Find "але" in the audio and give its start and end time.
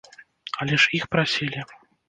0.65-0.79